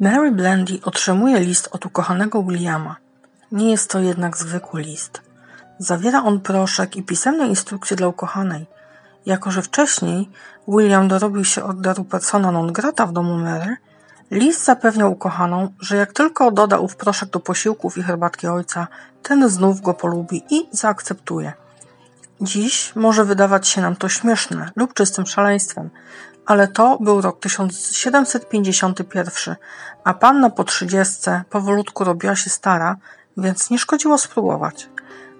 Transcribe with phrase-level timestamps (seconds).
[0.00, 2.96] Mary Blandy otrzymuje list od ukochanego Williama.
[3.52, 5.22] Nie jest to jednak zwykły list.
[5.78, 8.66] Zawiera on proszek i pisemne instrukcje dla ukochanej.
[9.26, 10.30] Jako, że wcześniej
[10.68, 13.76] William dorobił się orderu persona non grata w domu Mary,
[14.30, 18.86] list zapewniał ukochaną, że jak tylko doda ów proszek do posiłków i herbatki ojca,
[19.22, 21.52] ten znów go polubi i zaakceptuje.
[22.40, 25.90] Dziś może wydawać się nam to śmieszne lub czystym szaleństwem,
[26.48, 29.56] ale to był rok 1751,
[30.04, 32.96] a panna po trzydziestce powolutku robiła się stara,
[33.36, 34.88] więc nie szkodziło spróbować.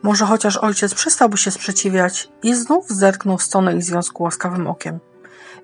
[0.02, 4.98] Może chociaż ojciec przestałby się sprzeciwiać i znów zerknął w stronę ich związku łaskawym okiem.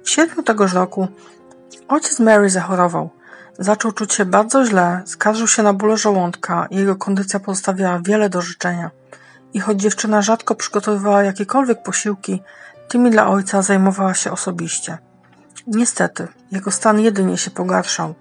[0.04, 1.08] W sierpniu tegoż roku
[1.88, 3.10] ojciec Mary zachorował.
[3.58, 8.40] Zaczął czuć się bardzo źle, skarżył się na bóle żołądka, jego kondycja pozostawiała wiele do
[8.40, 8.90] życzenia.
[9.54, 12.42] I choć dziewczyna rzadko przygotowywała jakiekolwiek posiłki,
[12.88, 14.98] tymi dla ojca zajmowała się osobiście.
[15.66, 18.14] Niestety, jego stan jedynie się pogarszał.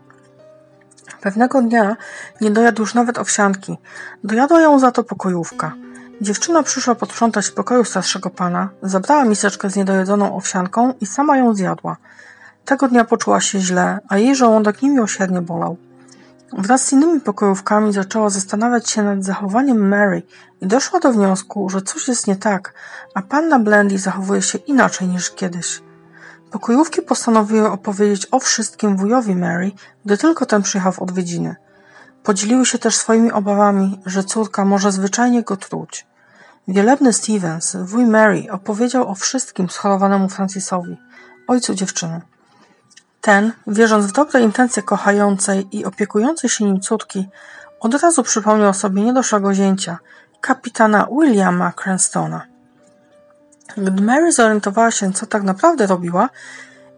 [1.21, 1.97] Pewnego dnia
[2.41, 3.77] nie dojadł już nawet owsianki.
[4.23, 5.73] Dojadła ją za to pokojówka.
[6.21, 11.53] Dziewczyna przyszła posprzątać w pokoju starszego pana, zabrała miseczkę z niedojedzoną owsianką i sama ją
[11.55, 11.97] zjadła.
[12.65, 15.77] Tego dnia poczuła się źle, a jej żołądek niemiłosiernie bolał.
[16.57, 20.23] Wraz z innymi pokojówkami zaczęła zastanawiać się nad zachowaniem Mary
[20.61, 22.73] i doszła do wniosku, że coś jest nie tak,
[23.15, 25.81] a panna Blendy zachowuje się inaczej niż kiedyś.
[26.53, 29.71] Pokojówki postanowiły opowiedzieć o wszystkim wujowi Mary,
[30.05, 31.55] gdy tylko ten przyjechał w odwiedziny.
[32.23, 36.07] Podzieliły się też swoimi obawami, że córka może zwyczajnie go truć.
[36.67, 40.97] Wielebny Stevens, wuj Mary, opowiedział o wszystkim schorowanemu Francisowi,
[41.47, 42.21] ojcu dziewczyny.
[43.21, 47.29] Ten, wierząc w dobre intencje kochającej i opiekującej się nim córki,
[47.79, 49.97] od razu przypomniał sobie niedoszłego zięcia,
[50.41, 52.52] kapitana Williama Cranstona.
[53.77, 56.29] Gdy Mary zorientowała się, co tak naprawdę robiła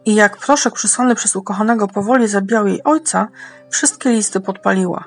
[0.05, 3.27] i jak proszek przysłany przez ukochanego powoli zabijał jej ojca,
[3.69, 5.03] wszystkie listy podpaliła.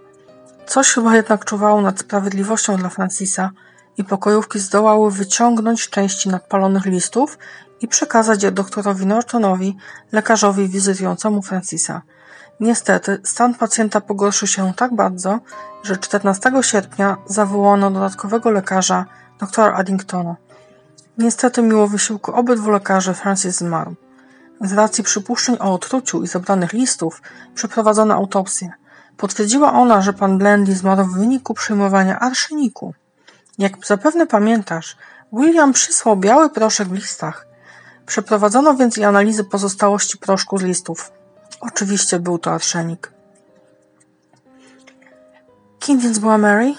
[0.67, 3.51] Coś chyba jednak czuwało nad sprawiedliwością dla Francisa
[3.97, 7.39] i pokojówki zdołały wyciągnąć części nadpalonych listów
[7.81, 9.77] i przekazać je doktorowi Nortonowi,
[10.13, 12.03] lekarzowi wizytującemu Francisa.
[12.61, 15.39] Niestety, stan pacjenta pogorszył się tak bardzo,
[15.83, 19.07] że 14 sierpnia zawołano dodatkowego lekarza,
[19.41, 20.37] doktora Addingtona.
[21.19, 23.95] Niestety, mimo wysiłku obydwu lekarzy, Francis zmarł.
[24.61, 27.23] Z racji przypuszczeń o otruciu i zebranych listów
[27.55, 28.73] przeprowadzono autopsję.
[29.17, 32.95] Potwierdziła ona, że pan Blendy zmarł w wyniku przyjmowania arszeniku.
[33.59, 34.97] Jak zapewne pamiętasz,
[35.33, 37.47] William przysłał biały proszek w listach.
[38.07, 41.13] Przeprowadzono więc i analizy pozostałości proszku z listów.
[41.61, 43.13] Oczywiście był to arszenik.
[45.79, 46.75] Kim więc była Mary?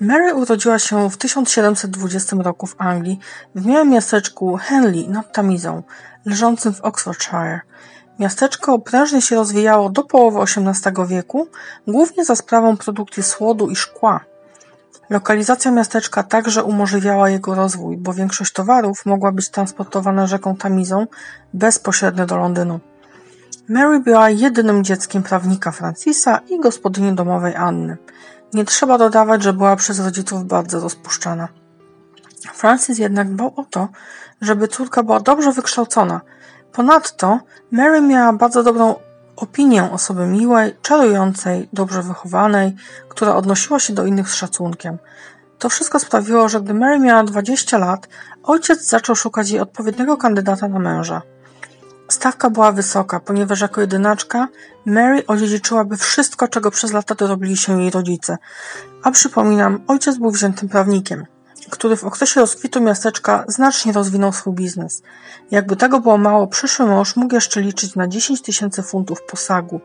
[0.00, 3.18] Mary urodziła się w 1720 roku w Anglii
[3.54, 5.82] w małym miasteczku Henley nad Tamizą,
[6.24, 7.60] leżącym w Oxfordshire.
[8.18, 11.48] Miasteczko prężnie się rozwijało do połowy XVIII wieku,
[11.86, 14.20] głównie za sprawą produkcji słodu i szkła.
[15.10, 21.06] Lokalizacja miasteczka także umożliwiała jego rozwój, bo większość towarów mogła być transportowana rzeką Tamizą
[21.54, 22.80] bezpośrednio do Londynu.
[23.68, 27.96] Mary była jedynym dzieckiem prawnika Francisa i gospodyni domowej Anny.
[28.54, 31.48] Nie trzeba dodawać, że była przez rodziców bardzo rozpuszczana.
[32.52, 33.88] Francis jednak dbał o to,
[34.40, 36.20] żeby córka była dobrze wykształcona.
[36.72, 37.38] Ponadto
[37.72, 38.94] Mary miała bardzo dobrą
[39.36, 42.76] opinię osoby miłej, czarującej, dobrze wychowanej,
[43.08, 44.98] która odnosiła się do innych z szacunkiem.
[45.58, 48.08] To wszystko sprawiło, że gdy Mary miała 20 lat,
[48.42, 51.22] ojciec zaczął szukać jej odpowiedniego kandydata na męża.
[52.08, 54.48] Stawka była wysoka, ponieważ jako jedynaczka
[54.86, 58.38] Mary odziedziczyłaby wszystko, czego przez lata dorobili się jej rodzice.
[59.02, 61.26] A przypominam, ojciec był wziętym prawnikiem,
[61.70, 65.02] który w okresie rozkwitu miasteczka znacznie rozwinął swój biznes.
[65.50, 69.80] Jakby tego było mało, przyszły mąż mógł jeszcze liczyć na 10 tysięcy funtów posagu.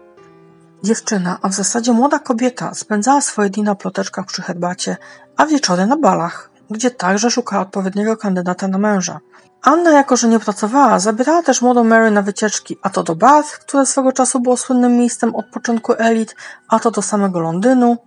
[0.84, 4.98] Dziewczyna, a w zasadzie młoda kobieta, spędzała swoje dni na ploteczkach przy herbacie,
[5.38, 9.20] a wieczory na balach, gdzie także szukała odpowiedniego kandydata na męża.
[9.64, 13.60] Anna, jako że nie pracowała, zabierała też młodą Mary na wycieczki, a to do Bath,
[13.60, 16.36] które swego czasu było słynnym miejscem odpoczynku elit,
[16.70, 17.98] a to do samego Londynu.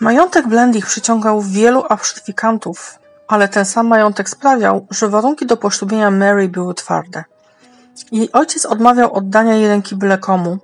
[0.00, 6.48] Majątek Blendich przyciągał wielu absztyfikantów, ale ten sam majątek sprawiał, że warunki do poślubienia Mary
[6.48, 7.24] były twarde.
[8.12, 10.58] Jej ojciec odmawiał oddania jej ręki byle komu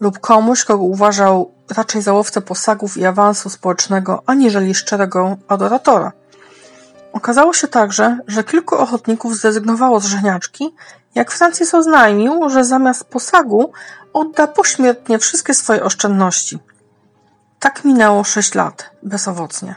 [0.00, 6.12] lub komuś, kogo uważał raczej za łowcę posagów i awansu społecznego, aniżeli szczerego adoratora.
[7.12, 10.74] Okazało się także, że kilku ochotników zrezygnowało z żeniaczki,
[11.14, 13.72] jak Francis oznajmił, że zamiast posagu
[14.12, 16.58] odda pośmiertnie wszystkie swoje oszczędności.
[17.60, 19.74] Tak minęło sześć lat, bezowocnie.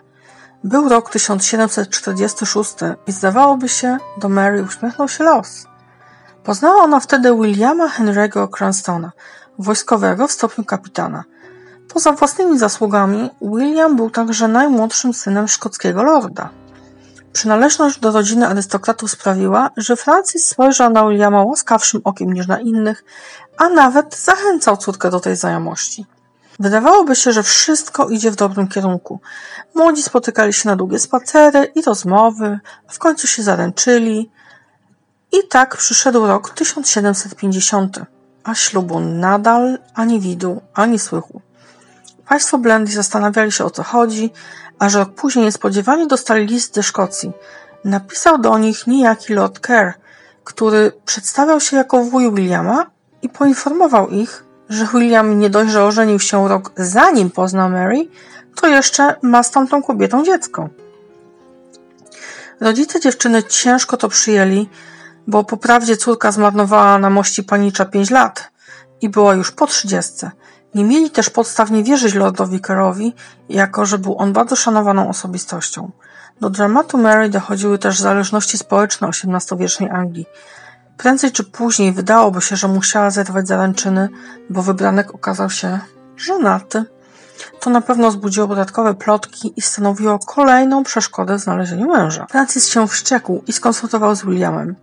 [0.64, 2.74] Był rok 1746
[3.08, 5.66] i zdawałoby się, do Mary uśmiechnął się los.
[6.44, 9.12] Poznała ona wtedy Williama Henry'ego Cranstona,
[9.60, 11.24] wojskowego w stopniu kapitana.
[11.94, 16.50] Poza własnymi zasługami, William był także najmłodszym synem szkockiego lorda.
[17.34, 23.04] Przynależność do rodziny arystokratów sprawiła, że Francis spojrzał na Williama łaskawszym okiem niż na innych,
[23.58, 26.06] a nawet zachęcał córkę do tej znajomości.
[26.60, 29.20] Wydawałoby się, że wszystko idzie w dobrym kierunku.
[29.76, 34.32] Młodzi spotykali się na długie spacery i rozmowy, w końcu się zaręczyli.
[35.32, 38.00] I tak przyszedł rok 1750,
[38.44, 41.42] a ślubu nadal ani widu, ani słychu.
[42.28, 44.34] Państwo Blendy zastanawiali się o co chodzi,
[44.82, 47.32] a że rok później niespodziewanie dostali list ze Szkocji.
[47.86, 49.94] Napisał do nich niejaki Lord Kerr,
[50.44, 52.86] który przedstawiał się jako wuj Williama
[53.22, 58.08] i poinformował ich, że William nie dość, że ożenił się rok zanim poznał Mary,
[58.56, 60.70] to jeszcze ma z tamtą kobietą dziecko.
[62.60, 64.70] Rodzice dziewczyny ciężko to przyjęli,
[65.28, 68.52] bo po prawdzie córka zmarnowała na mości panicza pięć lat
[69.02, 70.32] i była już po trzydziestce.
[70.76, 73.14] Nie mieli też podstaw nie wierzyć Lordowi Kerrowi,
[73.50, 75.92] jako że był on bardzo szanowaną osobistością.
[76.42, 80.26] Do dramatu Mary dochodziły też zależności społeczne XVIII-wiecznej Anglii.
[80.98, 84.10] Prędzej czy później wydałoby się, że musiała zerwać zaręczyny,
[84.50, 85.80] bo wybranek okazał się
[86.18, 86.86] żonaty.
[87.60, 92.26] To na pewno wzbudziło dodatkowe plotki i stanowiło kolejną przeszkodę w znalezieniu męża.
[92.30, 94.76] Francis się wściekł i skonsultował z Williamem.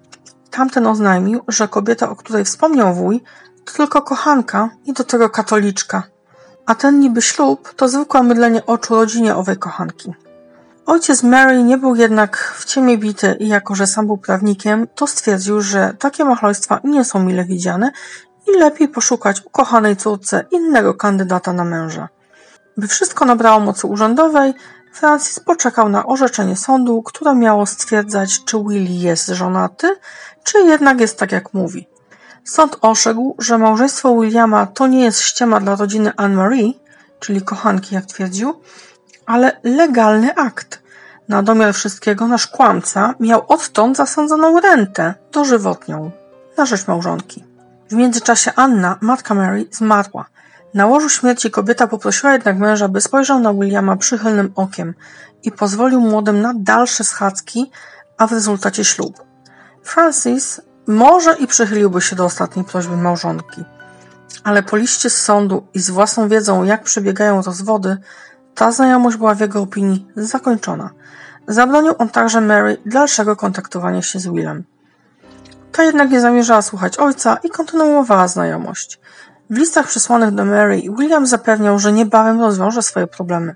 [0.50, 3.22] Tamten oznajmił, że kobieta, o której wspomniał wuj,
[3.72, 6.02] tylko kochanka i do tego katoliczka.
[6.66, 10.12] A ten niby ślub to zwykłe mydlenie oczu rodzinie owej kochanki.
[10.86, 15.06] Ojciec Mary nie był jednak w ciemię bity i jako, że sam był prawnikiem, to
[15.06, 17.92] stwierdził, że takie machlojstwa nie są mile widziane
[18.48, 22.08] i lepiej poszukać ukochanej córce innego kandydata na męża.
[22.76, 24.54] By wszystko nabrało mocy urzędowej,
[24.92, 29.96] Francis poczekał na orzeczenie sądu, które miało stwierdzać, czy Willy jest żonaty,
[30.44, 31.88] czy jednak jest tak jak mówi.
[32.44, 36.72] Sąd orzekł, że małżeństwo Williama to nie jest ściema dla rodziny Anne-Marie,
[37.20, 38.60] czyli kochanki, jak twierdził,
[39.26, 40.82] ale legalny akt.
[41.28, 46.10] Na domiar wszystkiego nasz kłamca miał odtąd zasądzoną rentę dożywotnią
[46.56, 47.44] na rzecz małżonki.
[47.90, 50.26] W międzyczasie Anna, matka Mary, zmarła.
[50.74, 54.94] Na łożu śmierci kobieta poprosiła jednak męża, by spojrzał na Williama przychylnym okiem
[55.42, 57.70] i pozwolił młodym na dalsze schadzki,
[58.18, 59.24] a w rezultacie ślub.
[59.82, 63.64] Francis może i przychyliłby się do ostatniej prośby małżonki,
[64.44, 67.96] ale po liście z sądu i z własną wiedzą, jak przebiegają rozwody,
[68.54, 70.90] ta znajomość była w jego opinii zakończona.
[71.48, 74.64] Zabronił on także Mary dalszego kontaktowania się z Willem.
[75.72, 79.00] Ta jednak nie zamierzała słuchać ojca i kontynuowała znajomość.
[79.50, 83.54] W listach przysłanych do Mary William zapewniał, że niebawem rozwiąże swoje problemy.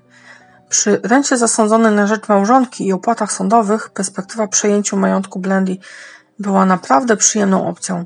[0.69, 5.77] Przy rencie zasądzonej na rzecz małżonki i opłatach sądowych perspektywa przejęciu majątku Blendy
[6.39, 8.05] była naprawdę przyjemną opcją.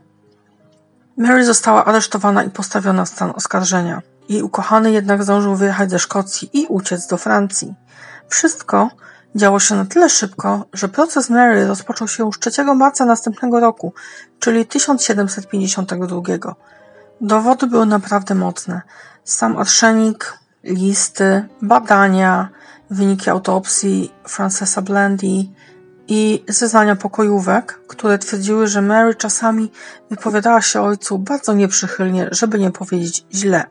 [1.17, 4.01] Mary została aresztowana i postawiona w stan oskarżenia.
[4.29, 7.73] Jej ukochany jednak zdążył wyjechać ze Szkocji i uciec do Francji.
[8.27, 8.89] Wszystko
[9.35, 13.93] działo się na tyle szybko, że proces Mary rozpoczął się już 3 marca następnego roku,
[14.39, 16.21] czyli 1752.
[17.21, 18.81] Dowody były naprawdę mocne.
[19.23, 22.49] Sam arszenik, listy, badania,
[22.89, 25.45] wyniki autopsji Francesa Blandy
[26.07, 29.71] i zeznania pokojówek, które twierdziły, że Mary czasami
[30.09, 33.65] wypowiadała się ojcu bardzo nieprzychylnie, żeby nie powiedzieć źle.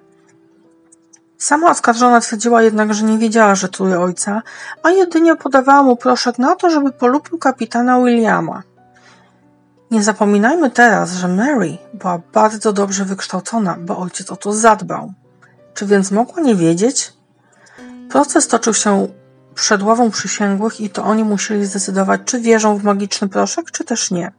[1.39, 4.43] Sama oskarżona twierdziła jednak, że nie wiedziała, że truje ojca,
[4.83, 8.63] a jedynie podawała mu proszek na to, żeby polubił kapitana Williama.
[9.91, 15.13] Nie zapominajmy teraz, że Mary była bardzo dobrze wykształcona, bo ojciec o to zadbał.
[15.75, 17.13] Czy więc mogła nie wiedzieć?
[18.11, 19.09] Proces toczył się
[19.57, 24.11] przed ławą przysięgłych i to oni musieli zdecydować, czy wierzą w magiczny proszek, czy też
[24.11, 24.33] nie.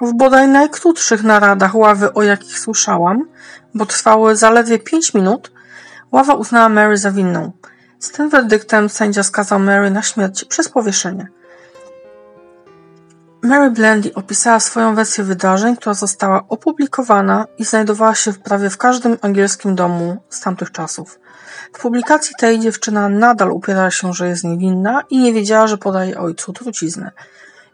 [0.00, 3.28] W bodaj najkrótszych naradach ławy, o jakich słyszałam,
[3.74, 5.52] bo trwały zaledwie pięć minut,
[6.12, 7.52] ława uznała Mary za winną.
[7.98, 11.28] Z tym werdyktem sędzia skazał Mary na śmierć przez powieszenie.
[13.44, 19.18] Mary Blandy opisała swoją wersję wydarzeń, która została opublikowana i znajdowała się prawie w każdym
[19.22, 21.20] angielskim domu z tamtych czasów.
[21.72, 26.18] W publikacji tej dziewczyna nadal upierała się, że jest niewinna i nie wiedziała, że podaje
[26.18, 27.10] ojcu truciznę.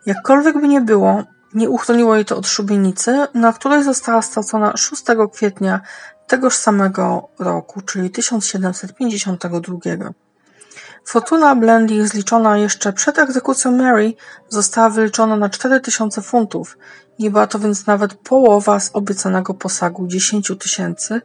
[0.07, 1.25] Jakkolwiek by nie było,
[1.55, 5.81] nie uchroniło jej to od szubienicy, na której została stracona 6 kwietnia
[6.27, 9.79] tegoż samego roku, czyli 1752.
[11.05, 14.13] Fortuna Blandy, zliczona jeszcze przed egzekucją Mary,
[14.49, 16.79] została wyliczona na 4000 funtów.
[17.19, 21.21] Nie była to więc nawet połowa z obiecanego posagu 10 tysięcy.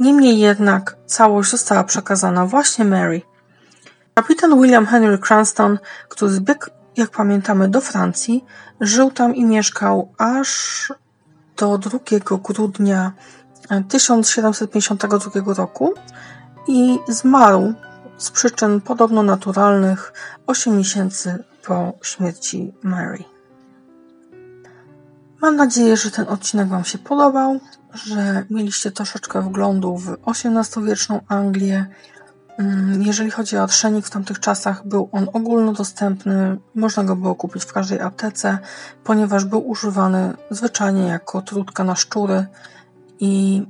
[0.00, 3.22] Niemniej jednak całość została przekazana właśnie Mary.
[4.14, 5.78] Kapitan William Henry Cranston,
[6.08, 6.66] który zbiegł,
[6.96, 8.44] jak pamiętamy, do Francji,
[8.80, 10.92] żył tam i mieszkał aż
[11.56, 11.98] do 2
[12.44, 13.12] grudnia
[13.88, 15.94] 1752 roku
[16.68, 17.74] i zmarł
[18.22, 20.12] z przyczyn podobno naturalnych
[20.46, 23.24] 8 miesięcy po śmierci Mary.
[25.40, 27.60] Mam nadzieję, że ten odcinek Wam się podobał,
[27.94, 31.86] że mieliście troszeczkę wglądu w XVIII-wieczną Anglię.
[32.58, 37.64] Mm, jeżeli chodzi o odszenik w tamtych czasach, był on ogólnodostępny, można go było kupić
[37.64, 38.58] w każdej aptece,
[39.04, 42.46] ponieważ był używany zwyczajnie jako trudka na szczury
[43.20, 43.62] i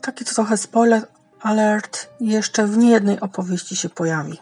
[0.00, 4.38] taki trochę spoiler alert jeszcze w niejednej opowieści się pojawi.